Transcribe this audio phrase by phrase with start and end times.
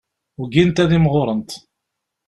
[0.41, 1.51] Ugint ad imɣurent.